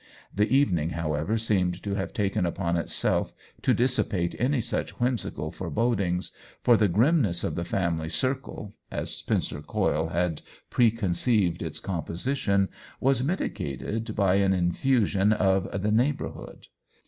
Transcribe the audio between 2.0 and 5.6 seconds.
taken upon itself to dissi pate any such whimsical